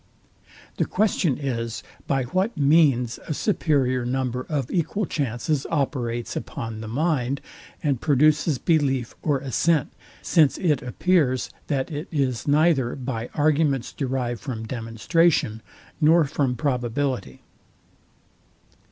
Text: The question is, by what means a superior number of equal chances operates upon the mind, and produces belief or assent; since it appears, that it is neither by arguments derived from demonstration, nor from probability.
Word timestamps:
The 0.77 0.85
question 0.85 1.37
is, 1.37 1.83
by 2.07 2.23
what 2.23 2.57
means 2.57 3.19
a 3.27 3.35
superior 3.35 4.03
number 4.03 4.47
of 4.49 4.71
equal 4.71 5.05
chances 5.05 5.67
operates 5.69 6.35
upon 6.35 6.81
the 6.81 6.87
mind, 6.87 7.39
and 7.83 8.01
produces 8.01 8.57
belief 8.57 9.13
or 9.21 9.37
assent; 9.41 9.91
since 10.23 10.57
it 10.57 10.81
appears, 10.81 11.51
that 11.67 11.91
it 11.91 12.07
is 12.11 12.47
neither 12.47 12.95
by 12.95 13.29
arguments 13.35 13.93
derived 13.93 14.41
from 14.41 14.65
demonstration, 14.67 15.61
nor 16.01 16.25
from 16.25 16.55
probability. 16.55 17.43